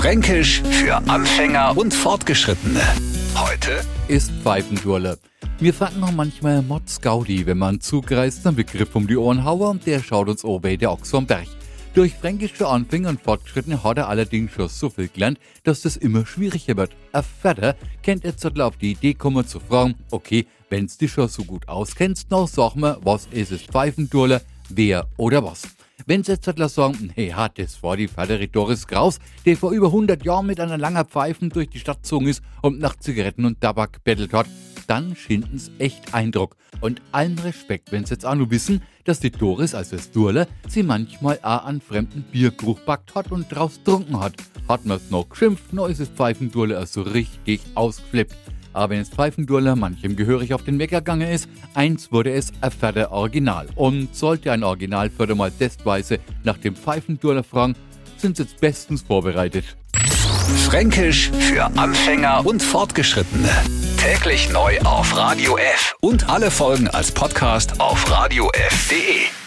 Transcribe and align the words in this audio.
Fränkisch 0.00 0.62
für 0.62 0.96
Anfänger 0.96 1.76
und 1.76 1.92
Fortgeschrittene. 1.92 2.80
Heute 3.34 3.84
ist 4.08 4.30
Pfeifendurle. 4.42 5.18
Wir 5.58 5.74
fragen 5.74 6.00
noch 6.00 6.10
manchmal 6.10 6.62
Mods 6.62 7.02
Gaudi, 7.02 7.44
wenn 7.44 7.58
man 7.58 7.82
zugreist, 7.82 8.46
einen 8.46 8.56
Begriff 8.56 8.96
um 8.96 9.06
die 9.06 9.18
Ohren 9.18 9.44
haue 9.44 9.68
und 9.68 9.84
der 9.84 10.02
schaut 10.02 10.30
uns 10.30 10.42
oben 10.42 10.78
der 10.78 10.90
Ochs 10.90 11.10
vom 11.10 11.26
Berg. 11.26 11.48
Durch 11.92 12.14
fränkische 12.14 12.66
Anfänger 12.66 13.10
und 13.10 13.20
Fortgeschrittene 13.20 13.84
hat 13.84 13.98
er 13.98 14.08
allerdings 14.08 14.52
schon 14.52 14.70
so 14.70 14.88
viel 14.88 15.08
gelernt, 15.08 15.38
dass 15.64 15.82
das 15.82 15.98
immer 15.98 16.24
schwieriger 16.24 16.78
wird. 16.78 16.92
Ein 17.12 17.24
Vater 17.42 17.76
kennt 18.02 18.24
jetzt 18.24 18.46
auf 18.58 18.78
die 18.78 18.92
Idee 18.92 19.12
kommen 19.12 19.46
zu 19.46 19.60
fragen, 19.60 19.96
okay, 20.10 20.46
wenn's 20.70 20.96
dich 20.96 21.12
schon 21.12 21.28
so 21.28 21.44
gut 21.44 21.68
auskennst, 21.68 22.30
noch 22.30 22.48
sag 22.48 22.74
mir, 22.74 22.96
was 23.02 23.28
ist 23.30 23.52
es 23.52 23.64
Pfeifendurle, 23.64 24.40
wer 24.70 25.06
oder 25.18 25.44
was? 25.44 25.64
Wenn 26.10 26.22
jetzt 26.22 26.44
sagen, 26.74 27.12
hey, 27.14 27.28
hat 27.28 27.56
das 27.56 27.80
war 27.84 27.96
die 27.96 28.08
Vaterie 28.08 28.48
Doris 28.48 28.84
Kraus, 28.84 29.20
der 29.46 29.56
vor 29.56 29.70
über 29.70 29.86
100 29.86 30.24
Jahren 30.24 30.44
mit 30.44 30.58
einer 30.58 30.76
langen 30.76 31.04
Pfeifen 31.04 31.50
durch 31.50 31.68
die 31.68 31.78
Stadt 31.78 32.02
gezogen 32.02 32.26
ist 32.26 32.42
und 32.62 32.80
nach 32.80 32.96
Zigaretten 32.96 33.44
und 33.44 33.60
Tabak 33.60 34.02
bettelt 34.02 34.32
hat, 34.32 34.48
dann 34.88 35.14
schinden's 35.14 35.70
echt 35.78 36.12
Eindruck. 36.12 36.56
Und 36.80 37.00
allen 37.12 37.38
Respekt, 37.38 37.92
wenn's 37.92 38.10
jetzt 38.10 38.26
auch 38.26 38.34
nur 38.34 38.50
wissen, 38.50 38.82
dass 39.04 39.20
die 39.20 39.30
Doris, 39.30 39.72
also 39.72 39.94
das 39.94 40.10
Durle, 40.10 40.48
sie 40.66 40.82
manchmal 40.82 41.38
auch 41.44 41.64
an 41.64 41.80
fremden 41.80 42.22
Biergeruch 42.22 42.80
backt 42.80 43.14
hat 43.14 43.30
und 43.30 43.46
draus 43.48 43.80
trunken 43.84 44.18
hat. 44.18 44.34
Hat 44.68 44.84
man's 44.86 45.10
noch 45.10 45.28
geschimpft, 45.28 45.66
das 45.72 46.08
Pfeifendurle 46.08 46.76
also 46.76 47.02
richtig 47.02 47.60
ausgeflippt. 47.76 48.34
Aber 48.72 48.90
wenn 48.90 49.00
es 49.00 49.08
Pfeifendurler 49.08 49.76
manchem 49.76 50.16
gehörig 50.16 50.54
auf 50.54 50.64
den 50.64 50.78
Wecker 50.78 51.00
gegangen 51.00 51.28
ist, 51.28 51.48
eins 51.74 52.12
wurde 52.12 52.32
es 52.32 52.52
Förder 52.78 53.12
Original. 53.12 53.66
Und 53.74 54.14
sollte 54.14 54.52
ein 54.52 54.62
Originalförder 54.62 55.34
mal 55.34 55.50
testweise 55.50 56.18
nach 56.44 56.58
dem 56.58 56.76
Pfeifendurler 56.76 57.42
fragen, 57.42 57.74
sind 58.16 58.36
sie 58.36 58.44
jetzt 58.44 58.60
bestens 58.60 59.02
vorbereitet. 59.02 59.64
Fränkisch 60.66 61.30
für 61.30 61.64
Anfänger 61.76 62.44
und 62.44 62.62
Fortgeschrittene. 62.62 63.50
Täglich 63.96 64.50
neu 64.50 64.78
auf 64.80 65.16
Radio 65.16 65.56
F 65.56 65.94
und 66.00 66.28
alle 66.28 66.50
Folgen 66.50 66.88
als 66.88 67.12
Podcast 67.12 67.80
auf 67.80 68.10
radiof.de. 68.10 69.39